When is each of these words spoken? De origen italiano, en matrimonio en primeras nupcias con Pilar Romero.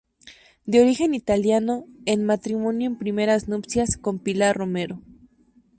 De 0.65 0.81
origen 0.81 1.13
italiano, 1.13 1.85
en 2.07 2.25
matrimonio 2.25 2.87
en 2.89 2.97
primeras 2.97 3.47
nupcias 3.47 3.97
con 3.97 4.17
Pilar 4.17 4.57
Romero. 4.57 4.99